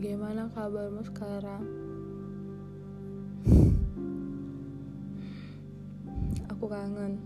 [0.00, 1.60] bagaimana kabarmu sekarang?
[6.48, 7.20] Aku kangen.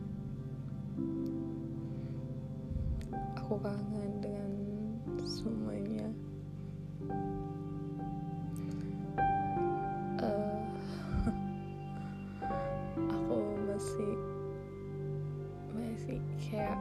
[3.39, 4.51] Aku kangen dengan
[5.23, 6.11] semuanya.
[10.19, 10.63] Eh,
[13.15, 13.39] aku
[13.71, 14.15] masih
[15.79, 16.75] masih kayak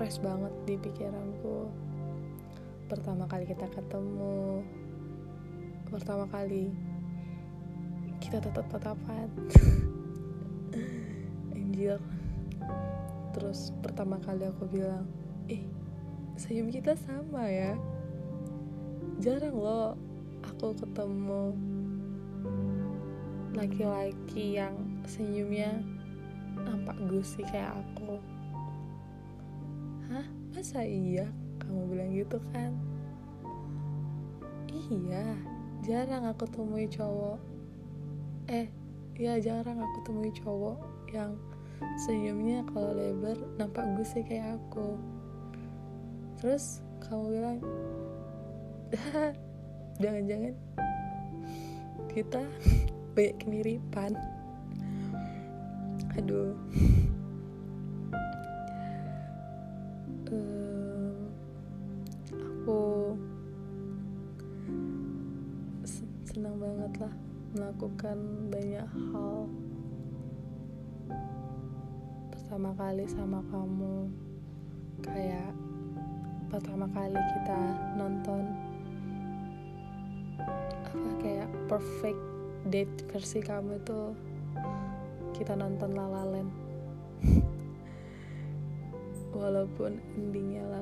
[0.00, 1.68] fresh banget di pikiranku
[2.88, 4.64] pertama kali kita ketemu
[5.86, 6.74] pertama kali.
[8.18, 9.30] Kita tetap tatapan.
[11.56, 12.02] Anjir.
[13.36, 15.06] Terus pertama kali aku bilang
[15.46, 15.62] eh
[16.34, 17.78] senyum kita sama ya.
[19.22, 19.94] Jarang loh
[20.44, 21.54] aku ketemu
[23.56, 24.76] laki-laki yang
[25.08, 25.80] senyumnya
[26.60, 28.20] nampak gusi kayak aku.
[30.10, 30.26] Hah?
[30.52, 31.28] Masa iya
[31.62, 32.72] kamu bilang gitu kan?
[34.68, 37.38] Iya jarang aku temui cowok.
[38.48, 38.70] Eh
[39.16, 40.80] ya jarang aku temui cowok
[41.12, 41.36] yang
[42.06, 44.96] senyumnya kalau lebar nampak gusi kayak aku.
[46.40, 47.58] Terus kamu bilang
[50.02, 50.54] jangan-jangan
[52.12, 52.42] kita
[53.18, 54.12] banyak kemiripan.
[56.16, 56.56] Aduh
[73.06, 74.10] sama kamu.
[75.00, 75.54] Kayak
[76.50, 77.60] pertama kali kita
[77.98, 78.42] nonton
[80.86, 82.22] apa kayak perfect
[82.70, 84.00] date versi kamu itu
[85.36, 86.06] kita nonton La
[89.36, 90.80] walaupun endingnya La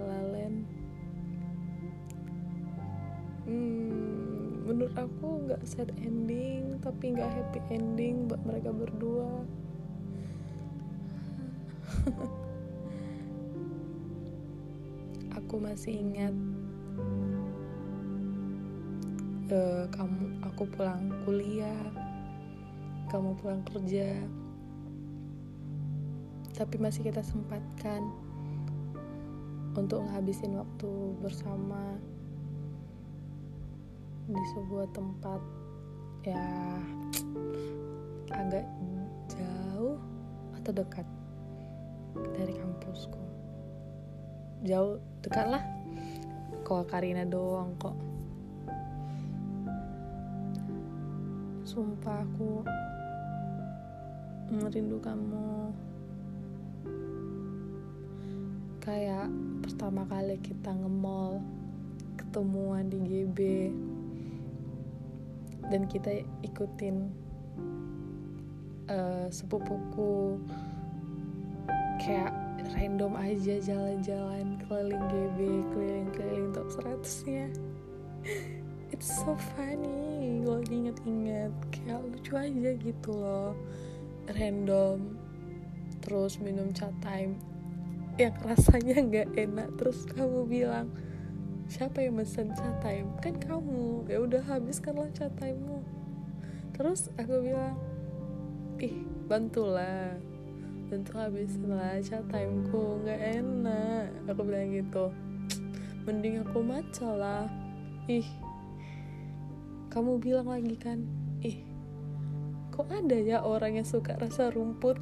[3.44, 9.43] hmm, menurut aku nggak sad ending tapi nggak happy ending buat mereka berdua
[15.54, 16.34] aku masih ingat
[19.54, 21.78] eh, kamu aku pulang kuliah
[23.06, 24.19] kamu pulang kerja.
[26.59, 28.03] Tapi masih kita sempatkan
[29.78, 30.91] untuk ngabisin waktu
[31.22, 32.03] bersama
[34.26, 35.38] di sebuah tempat
[36.26, 36.50] ya
[38.34, 38.66] agak
[39.31, 40.03] jauh
[40.59, 41.06] atau dekat
[42.34, 43.23] dari kampusku
[44.64, 45.62] jauh dekat lah.
[46.64, 47.92] Kok Karina doang kok?
[51.69, 52.64] Sumpah aku
[54.48, 55.69] merindu kamu.
[58.80, 59.28] Kayak
[59.60, 61.44] pertama kali kita nge-mall
[62.16, 63.38] ketemuan di GB
[65.69, 67.12] dan kita ikutin
[68.88, 70.41] eh, sepupuku.
[72.00, 75.38] Kayak random aja jalan-jalan keliling GB
[75.75, 77.47] keliling-keliling top 100 nya
[78.94, 80.14] it's so funny
[80.44, 81.53] kalau inget-inget.
[81.72, 83.58] Kayak lucu aja gitu loh.
[84.30, 85.19] Random
[86.04, 87.41] terus minum chat time.
[88.20, 90.92] Yang rasanya nggak enak terus kamu bilang
[91.66, 93.10] siapa yang mesen chat time?
[93.19, 94.06] Kan kamu.
[94.06, 95.80] Ya udah habiskanlah chat timemu.
[96.76, 97.74] Terus aku bilang
[98.78, 100.14] ih bantulah
[100.91, 104.06] bantu habisinlah chat timeku nggak enak.
[104.28, 105.11] Aku bilang gitu
[106.05, 107.47] mending aku maca lah.
[108.05, 108.28] Ih
[109.89, 111.00] kamu bilang lagi kan
[111.41, 111.62] ih
[112.75, 114.99] kok ada ya orang yang suka rasa rumput?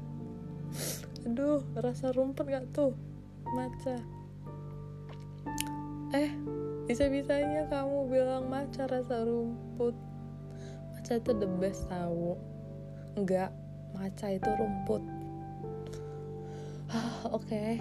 [1.24, 2.92] Aduh rasa rumput gak tuh?
[3.54, 3.96] Maca.
[6.10, 6.34] Eh
[6.90, 9.94] bisa-bisanya kamu bilang maca rasa rumput.
[10.92, 12.34] Maca itu the best tahu?
[13.14, 13.54] Enggak
[13.94, 15.02] maca itu rumput.
[16.90, 17.78] Ah oke.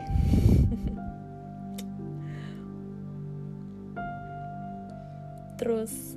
[5.59, 6.15] Terus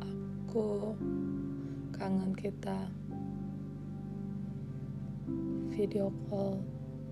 [0.00, 0.96] aku
[1.92, 2.88] kangen kita
[5.74, 6.58] video call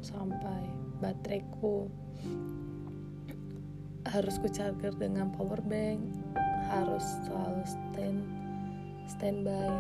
[0.00, 0.64] sampai
[0.98, 1.86] bateraiku
[4.06, 6.00] harus ku charger dengan power bank
[6.70, 8.35] harus selalu stand
[9.06, 9.70] standby.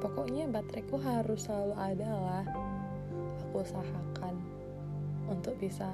[0.00, 2.44] Pokoknya bateraiku harus selalu ada lah.
[3.46, 4.34] Aku usahakan
[5.28, 5.92] untuk bisa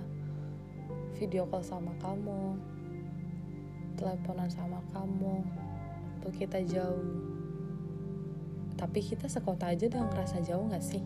[1.19, 2.59] video call sama kamu
[3.99, 5.43] teleponan sama kamu
[6.23, 7.07] waktu kita jauh.
[8.79, 11.03] Tapi kita sekota aja udah ngerasa jauh gak sih?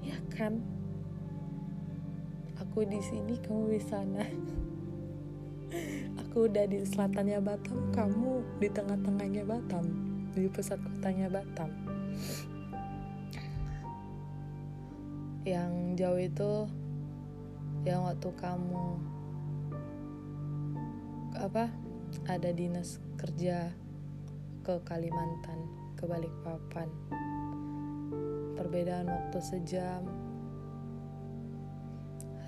[0.00, 0.64] Ya kan?
[2.56, 4.24] Aku di sini kamu di sana
[6.30, 9.82] aku udah di selatannya Batam kamu di tengah-tengahnya Batam
[10.30, 11.66] di pusat kotanya Batam.
[15.42, 16.52] Yang jauh itu
[17.82, 19.02] yang waktu kamu
[21.34, 21.66] apa
[22.30, 23.74] ada dinas kerja
[24.62, 25.66] ke Kalimantan
[25.98, 26.86] ke Balikpapan.
[28.54, 30.06] Perbedaan waktu sejam.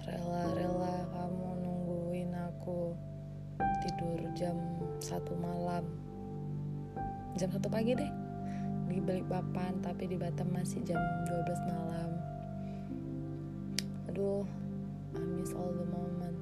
[0.06, 2.94] Rela-rela kamu nungguin aku
[3.58, 4.56] tidur jam
[5.02, 5.84] satu malam.
[7.37, 8.12] Jam satu pagi deh.
[8.93, 12.10] Di Balikpapan tapi di Batam masih jam 12 malam.
[14.12, 14.44] Aduh
[15.16, 16.37] I miss all the moment.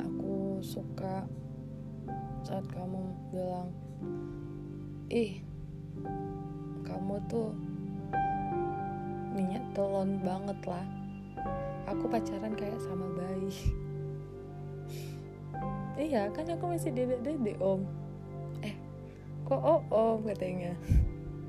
[0.00, 1.24] Aku suka
[2.44, 3.68] saat kamu bilang
[5.12, 5.40] ih
[6.84, 7.52] kamu tuh
[9.36, 10.86] minyak telon banget lah
[11.88, 13.52] aku pacaran kayak sama bayi.
[15.98, 17.82] Iya kan aku masih dedek dedek om.
[18.62, 18.70] Eh
[19.42, 20.78] kok oh om katanya.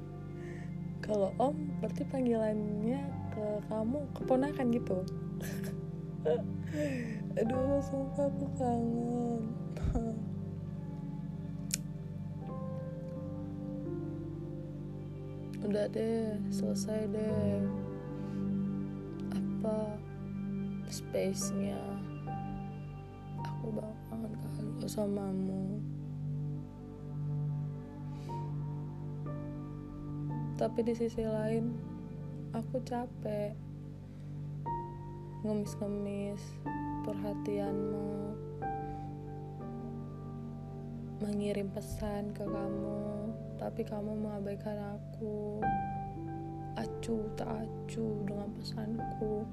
[1.06, 2.98] Kalau om berarti panggilannya
[3.30, 5.06] ke kamu keponakan gitu?
[7.40, 9.42] Aduh sumpah aku kangen.
[15.70, 17.62] Udah deh selesai deh
[19.70, 21.78] apa space-nya
[23.38, 25.78] aku banget kali samamu.
[30.58, 31.78] Tapi di sisi lain
[32.58, 33.54] aku capek
[35.46, 36.42] ngemis-ngemis
[37.06, 38.34] perhatianmu
[41.22, 43.32] mengirim pesan ke kamu
[43.62, 45.62] tapi kamu mengabaikan aku.
[46.80, 49.44] Acuh tak acuh dengan pesanku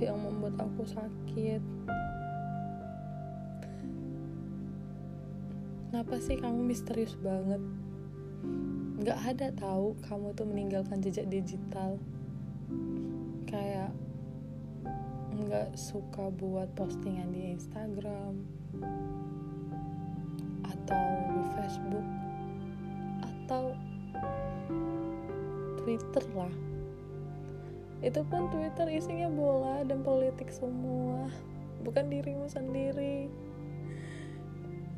[0.00, 1.62] yang membuat aku sakit.
[5.90, 7.60] Kenapa sih kamu misterius banget?
[9.00, 12.00] Nggak ada tahu kamu tuh meninggalkan jejak digital.
[13.44, 13.92] Kayak
[15.34, 18.44] nggak suka buat postingan di Instagram
[20.62, 22.06] atau di Facebook
[23.24, 23.64] atau
[25.82, 26.69] Twitter lah
[28.00, 31.28] itu pun Twitter isinya bola dan politik semua.
[31.84, 33.28] Bukan dirimu sendiri.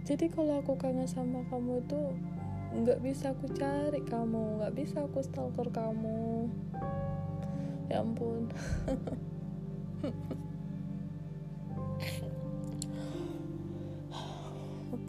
[0.07, 2.15] Jadi kalau aku kangen sama kamu tuh
[2.73, 6.47] nggak bisa aku cari kamu nggak bisa aku stalker kamu.
[7.91, 8.47] Ya ampun.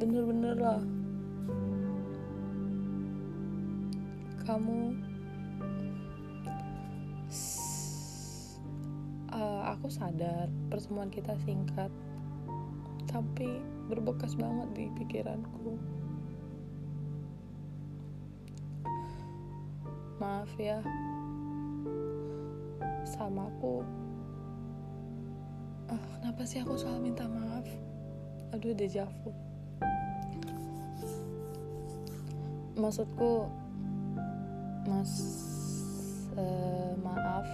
[0.01, 0.81] Bener-bener lah.
[4.44, 5.12] Kamu
[10.03, 11.88] sadar pertemuan kita singkat
[13.07, 15.79] tapi berbekas banget di pikiranku.
[20.19, 20.83] Maaf ya
[23.07, 23.83] sama aku
[25.88, 27.63] ah, kenapa sih aku selalu minta maaf?
[28.51, 29.31] Aduh dejavu
[32.75, 33.48] maksudku
[34.83, 35.13] mas
[36.36, 37.48] uh, maaf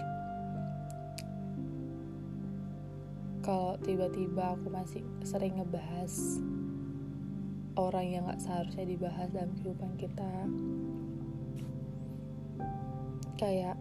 [3.49, 6.37] kalau tiba-tiba aku masih sering ngebahas
[7.81, 10.33] orang yang gak seharusnya dibahas dalam kehidupan kita
[13.41, 13.73] kayak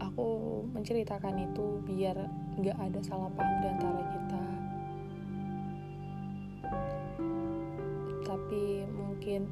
[0.00, 0.24] aku
[0.72, 2.16] menceritakan itu biar
[2.64, 4.44] gak ada salah paham di antara kita.
[8.24, 9.44] Tapi mungkin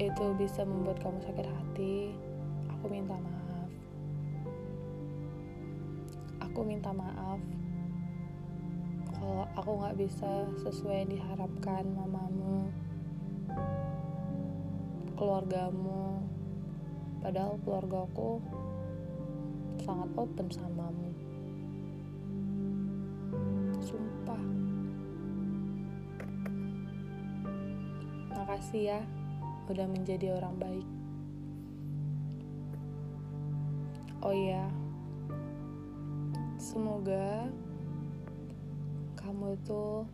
[0.00, 2.16] itu bisa membuat kamu sakit hati.
[2.72, 3.51] Aku minta maaf
[6.52, 7.40] aku minta maaf.
[9.16, 12.68] Kalau aku nggak bisa sesuai diharapkan mamamu
[15.16, 16.20] keluargamu.
[17.24, 18.44] Padahal keluargaku
[19.80, 21.08] sangat open samamu.
[23.80, 24.44] Sumpah.
[28.28, 29.00] Makasih ya
[29.72, 30.88] udah menjadi orang baik.
[34.20, 34.81] Oh ya
[36.72, 37.52] semoga
[39.20, 40.08] kamu itu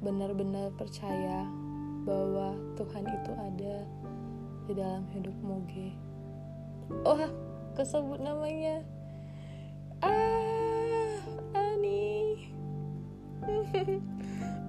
[0.00, 1.44] benar-benar percaya
[2.08, 3.76] bahwa Tuhan itu ada
[4.64, 5.92] di dalam hidupmu G.
[7.04, 7.20] Oh
[7.76, 8.80] kesebut namanya.
[10.00, 11.20] Ah
[11.60, 12.48] Ani.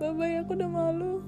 [0.03, 1.23] Bye bye aku udah malu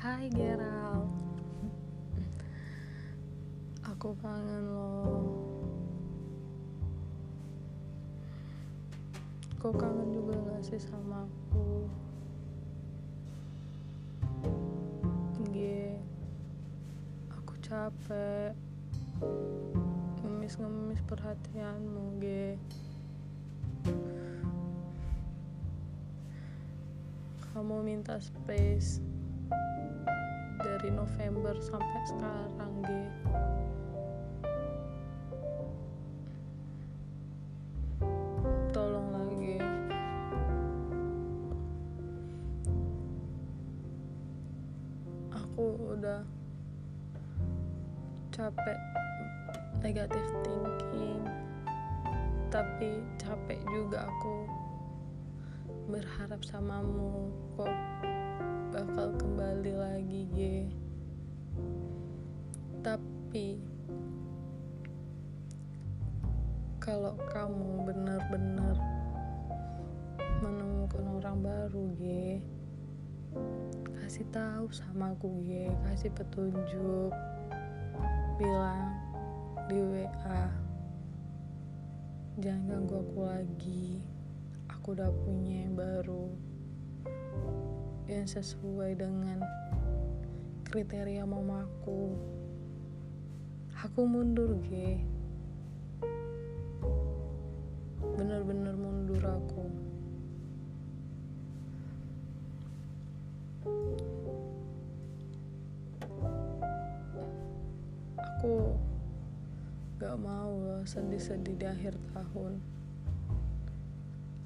[0.00, 1.04] Hai Geral
[3.84, 4.96] aku kangen lo.
[9.60, 11.84] Kau kangen juga gak sih sama aku?
[15.52, 15.56] G
[17.28, 18.56] aku capek.
[20.24, 22.56] Ngemis-ngemis perhatianmu G
[27.52, 29.04] kamu minta space
[30.60, 32.90] dari November sampai sekarang G
[38.72, 39.56] tolong lagi
[45.32, 45.66] aku
[45.96, 46.22] udah
[48.32, 48.78] capek
[49.84, 51.24] negatif thinking
[52.48, 54.48] tapi capek juga aku
[55.90, 57.74] berharap samamu kok
[58.70, 60.38] bakal kembali lagi G.
[62.86, 63.58] Tapi
[66.78, 68.78] kalau kamu benar-benar
[70.38, 72.38] menemukan orang baru G
[73.98, 75.66] kasih tahu sama aku G.
[75.90, 77.10] Kasih petunjuk
[78.38, 78.94] bilang
[79.66, 80.46] di WA
[82.38, 83.98] jangan ganggu aku lagi.
[84.70, 86.50] Aku udah punya yang baru
[88.10, 89.38] yang sesuai dengan
[90.66, 92.18] kriteria mamaku
[93.80, 94.02] aku.
[94.02, 94.98] Mundur G.
[98.18, 99.64] Bener-bener mundur aku.
[108.18, 108.54] Aku
[110.02, 112.58] gak mau sedih-sedih di akhir tahun.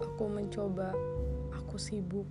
[0.04, 0.92] Aku mencoba
[1.54, 2.26] aku sibuk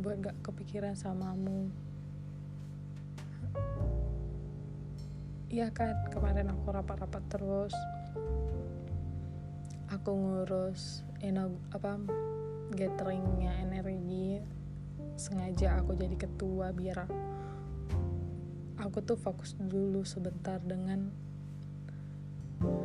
[0.00, 1.68] buat gak kepikiran samamu.
[5.50, 7.74] Iya kan kemarin aku rapat-rapat terus.
[9.92, 12.00] Aku ngurus enog apa
[12.72, 14.40] gatheringnya energi.
[15.20, 17.04] Sengaja aku jadi ketua biar
[18.80, 21.12] aku tuh fokus dulu sebentar dengan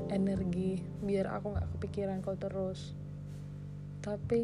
[0.09, 0.81] energi.
[1.05, 2.97] Biar aku nggak kepikiran kau terus.
[4.01, 4.41] Tapi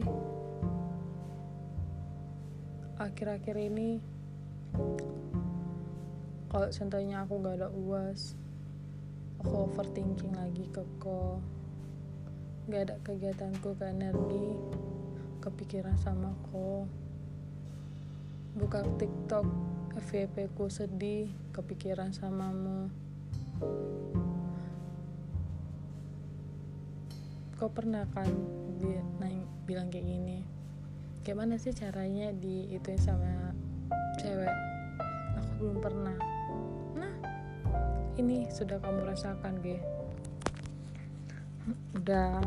[3.02, 3.98] akhir-akhir ini
[6.54, 8.38] kalau contohnya aku gak ada uas
[9.42, 11.42] aku overthinking lagi ke ko
[12.70, 14.54] gak ada kegiatanku ke energi
[15.42, 16.86] kepikiran sama ko
[18.54, 19.50] buka tiktok
[19.92, 22.88] FYP ku sedih kepikiran samamu.
[27.60, 28.28] Kau pernah kan
[29.68, 30.51] bilang kayak gini
[31.22, 33.54] gimana sih caranya di itu sama
[34.18, 34.50] cewek?
[35.38, 36.18] Aku belum pernah.
[36.98, 37.14] Nah
[38.18, 39.78] ini sudah kamu rasakan ge
[41.94, 42.42] udah.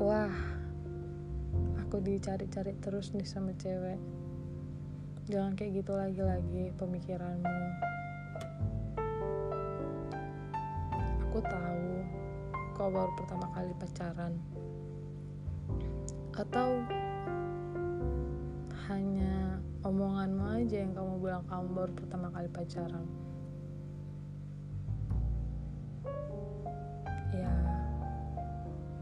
[0.00, 0.32] Wah
[1.84, 4.00] aku dicari-cari terus nih sama cewek.
[5.28, 7.60] Jangan kayak gitu lagi-lagi pemikiranmu.
[11.28, 11.92] Aku tahu
[12.72, 14.32] kau baru pertama kali pacaran
[16.38, 16.86] atau
[18.86, 23.06] hanya omonganmu aja yang kamu bilang kamu baru pertama kali pacaran?
[27.34, 27.54] Ya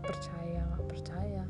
[0.00, 1.44] percaya nggak percaya.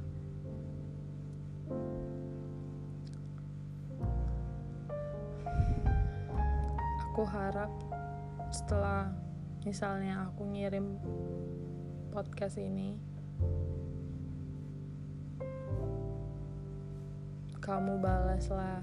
[7.15, 7.71] Aku harap
[8.51, 9.15] setelah
[9.63, 10.99] misalnya aku ngirim
[12.11, 13.06] podcast ini
[17.67, 18.79] kamu balaslah.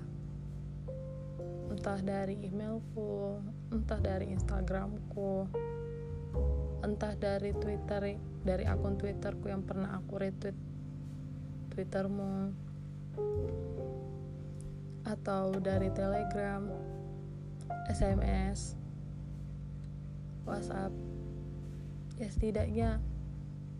[1.71, 3.39] Entah dari emailku
[3.71, 5.47] entah dari instagramku
[6.83, 10.53] entah dari twitter dari akun twitterku yang pernah aku retweet
[11.71, 12.51] twittermu
[15.07, 16.67] atau dari telegram
[17.87, 18.75] sms
[20.43, 20.91] whatsapp.
[22.19, 22.89] Ya setidaknya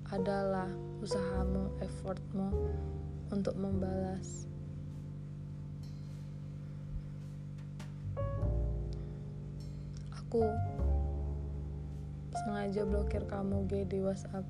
[0.09, 0.71] adalah
[1.03, 2.49] usahamu effortmu
[3.29, 4.47] untuk membalas
[10.33, 10.49] aku
[12.33, 14.41] sengaja blokir kamu G di WhatsApp.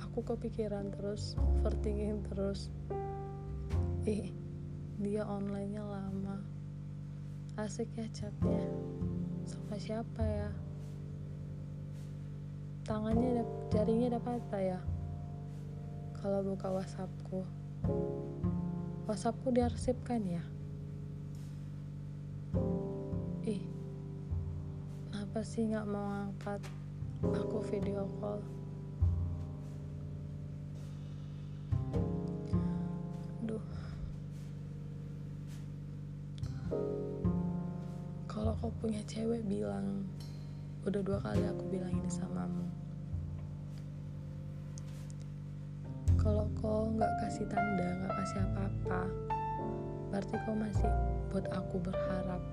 [0.00, 2.72] Aku kepikiran terus, overthinking terus.
[4.08, 4.32] Ih,
[4.96, 6.40] dia online-nya lama.
[7.60, 8.64] Asik ya chatnya.
[9.44, 10.48] Sama siapa ya?
[12.88, 14.80] Tangannya, jarinya ada patah ya?
[16.22, 17.42] kalau buka whatsappku
[19.10, 20.42] whatsappku diarsipkan ya
[25.32, 26.60] kenapa sih nggak mau angkat
[27.24, 28.36] aku video call?
[33.40, 33.64] Aduh.
[38.28, 40.04] Kalau kau punya cewek bilang.
[40.84, 42.68] Udah dua kali aku bilang ini samamu.
[46.20, 49.00] Kalau kau nggak kasih tanda nggak kasih apa-apa
[50.12, 50.92] berarti kau masih
[51.32, 52.44] buat aku berharap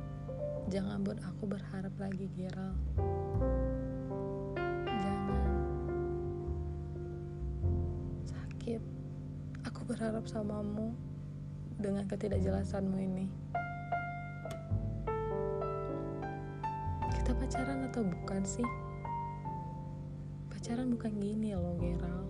[0.68, 2.76] jangan buat aku berharap lagi Geral
[5.00, 5.58] jangan.
[8.28, 8.82] Sakit.
[9.68, 10.94] Aku berharap samamu
[11.80, 13.28] dengan ketidakjelasanmu ini.
[17.10, 18.68] Kita pacaran atau bukan sih?
[20.52, 22.29] Pacaran bukan gini loh Geral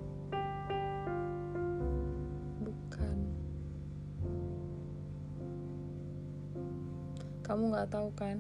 [7.49, 8.37] Kamu gak tahu kan?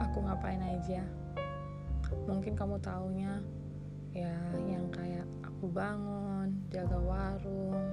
[0.00, 1.04] Aku ngapain aja.
[2.24, 3.36] Mungkin kamu taunya
[4.16, 4.32] ya
[4.64, 7.84] yang kayak aku bangun, jaga warung,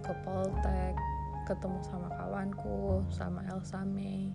[0.00, 0.96] ke Poltek,
[1.44, 4.32] ketemu sama kawanku, sama Elsa May,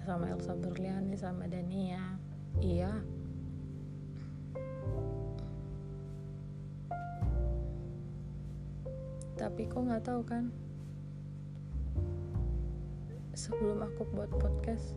[0.00, 2.16] sama Elsa Berliani, sama Dania.
[2.64, 2.96] Iya.
[9.36, 10.61] Tapi kok nggak tahu kan?
[13.32, 14.92] Sebelum aku buat podcast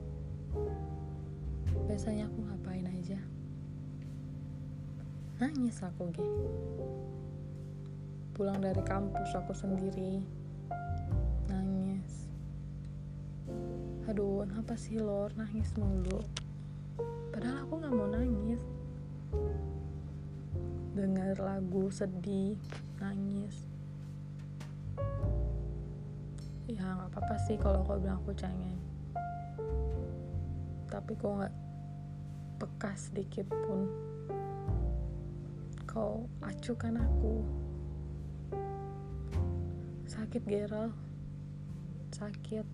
[1.87, 3.19] biasanya aku ngapain aja?
[5.39, 6.23] Nangis aku ge.
[8.35, 10.23] Pulang dari kampus aku sendiri
[11.47, 12.27] nangis.
[14.07, 15.31] Aduh kenapa sih lor?
[15.35, 16.19] Nangis mulu.
[17.31, 18.63] Padahal aku nggak mau nangis.
[20.95, 22.55] Dengar lagu sedih
[22.99, 23.64] nangis
[26.65, 28.81] ya nggak apa-apa sih kalau kau bilang aku cengeng.
[30.89, 31.53] Tapi kau nggak
[32.57, 33.85] peka sedikit pun.
[35.85, 37.45] Kau acukan aku.
[40.09, 40.97] Sakit Gerald.
[42.09, 42.65] Sakit.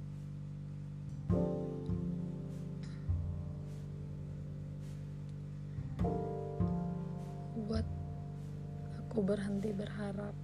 [7.67, 7.87] Buat
[9.03, 10.35] aku berhenti berharap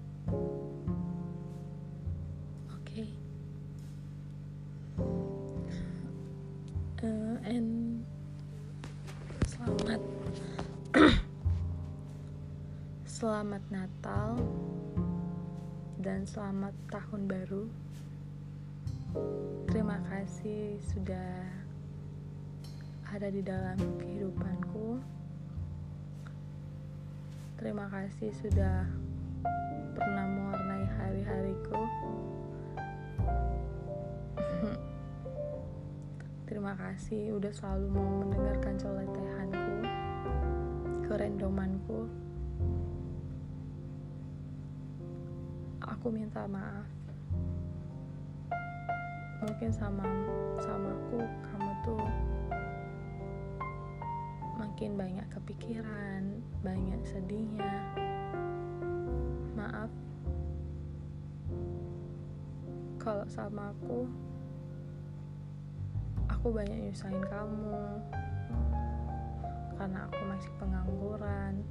[16.38, 17.66] selamat tahun baru.
[19.74, 21.34] Terima kasih sudah
[23.10, 25.02] ada di dalam kehidupanku.
[27.58, 28.86] Terima kasih sudah
[29.98, 31.82] pernah mewarnai hari-hariku.
[36.46, 39.74] Terima kasih udah selalu mau mendengarkan celotehanku,
[41.10, 42.27] kerendomanku.
[45.98, 46.86] Aku minta maaf.
[49.42, 50.06] Mungkin sama
[50.62, 52.06] sama aku kamu tuh
[54.62, 57.98] makin banyak kepikiran, banyak sedihnya.
[59.58, 59.90] Maaf.
[63.02, 64.06] Kalau sama aku
[66.30, 67.82] aku banyak nyusahin kamu
[69.82, 71.66] karena aku masih pengangguran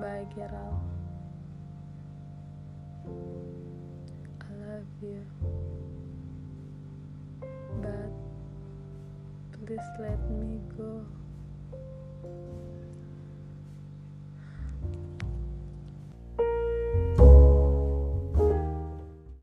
[0.00, 0.80] bye Gerald
[4.40, 5.26] I love you.
[7.82, 8.10] But
[9.52, 11.06] please let me go